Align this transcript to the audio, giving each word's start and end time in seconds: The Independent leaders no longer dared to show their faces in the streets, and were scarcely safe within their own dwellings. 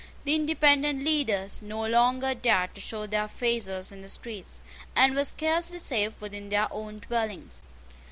The 0.23 0.33
Independent 0.33 1.03
leaders 1.03 1.61
no 1.61 1.85
longer 1.85 2.33
dared 2.33 2.73
to 2.73 2.81
show 2.81 3.05
their 3.05 3.27
faces 3.27 3.91
in 3.91 4.01
the 4.01 4.09
streets, 4.09 4.59
and 4.95 5.13
were 5.15 5.23
scarcely 5.25 5.77
safe 5.77 6.13
within 6.19 6.49
their 6.49 6.67
own 6.73 6.97
dwellings. 6.97 7.61